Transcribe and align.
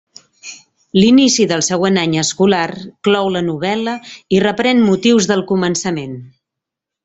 L'inici 0.99 1.45
del 1.51 1.63
següent 1.67 1.99
any 2.05 2.15
escolar 2.23 2.65
clou 3.09 3.31
la 3.37 3.45
novel·la 3.53 3.95
i 4.37 4.41
reprèn 4.49 4.85
motius 4.91 5.29
del 5.35 5.45
començament. 5.55 6.21